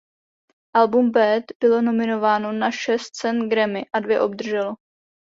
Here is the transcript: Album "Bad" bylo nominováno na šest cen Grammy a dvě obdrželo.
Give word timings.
Album 0.73 1.11
"Bad" 1.11 1.43
bylo 1.59 1.81
nominováno 1.81 2.51
na 2.51 2.71
šest 2.71 3.09
cen 3.11 3.49
Grammy 3.49 3.83
a 3.93 3.99
dvě 3.99 4.21
obdrželo. 4.21 4.75